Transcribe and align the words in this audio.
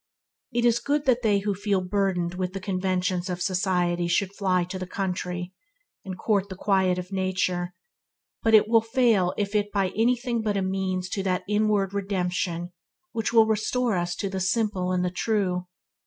It 0.51 0.65
is 0.65 0.79
good 0.79 1.05
that 1.05 1.21
they 1.21 1.41
who 1.41 1.53
feel 1.53 1.79
burdened 1.79 2.33
with 2.33 2.53
the 2.53 2.59
conventions 2.59 3.29
of 3.29 3.39
society 3.39 4.07
should 4.07 4.35
fly 4.35 4.63
to 4.63 4.79
the 4.79 4.87
country, 4.87 5.53
and 6.03 6.17
court 6.17 6.49
the 6.49 6.55
quiet 6.55 6.97
of 6.97 7.11
nature, 7.11 7.75
but 8.41 8.55
it 8.55 8.67
will 8.67 8.81
fail 8.81 9.31
if 9.37 9.53
it 9.53 9.71
by 9.71 9.89
anything 9.89 10.41
but 10.41 10.57
a 10.57 10.63
means 10.63 11.07
to 11.09 11.21
that 11.21 11.43
inward 11.47 11.93
redemption 11.93 12.71
which 13.11 13.31
will 13.31 13.45
restore 13.45 13.95
us 13.95 14.15
to 14.15 14.27
the 14.27 14.39
simple 14.39 14.91
and 14.91 15.05
the 15.05 15.11
true. 15.11 15.67